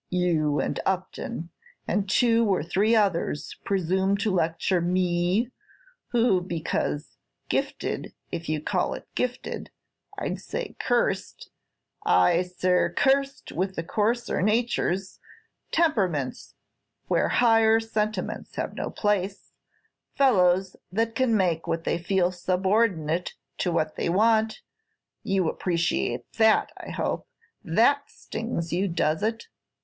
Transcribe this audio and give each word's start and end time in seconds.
"You 0.09 0.59
and 0.59 0.79
Upton, 0.83 1.51
and 1.87 2.09
two 2.09 2.43
or 2.47 2.63
three 2.63 2.95
others, 2.95 3.55
presume 3.63 4.17
to 4.17 4.31
lecture 4.33 4.81
me 4.81 5.51
who, 6.07 6.41
because 6.41 7.17
gifted, 7.49 8.11
if 8.31 8.49
you 8.49 8.61
call 8.63 8.95
it 8.95 9.07
gifted 9.13 9.69
I'd 10.17 10.41
say 10.41 10.75
cursed 10.79 11.51
ay, 12.03 12.41
sir, 12.41 12.91
cursed 12.97 13.51
with 13.51 13.77
coarser 13.85 14.41
natures 14.41 15.19
temperaments 15.71 16.55
where 17.07 17.29
higher 17.29 17.79
sentiments 17.79 18.55
have 18.55 18.73
no 18.73 18.89
place 18.89 19.51
fellows 20.15 20.75
that 20.91 21.13
can 21.13 21.37
make 21.37 21.67
what 21.67 21.83
they 21.83 21.99
feel 21.99 22.31
subordinate 22.31 23.35
to 23.59 23.71
what 23.71 23.97
they 23.97 24.09
want 24.09 24.61
you 25.21 25.47
appreciate 25.47 26.21
that, 26.39 26.71
I 26.79 26.89
hope 26.89 27.27
that 27.63 28.09
stings 28.09 28.73
you, 28.73 28.87
does 28.87 29.21
it? 29.21 29.45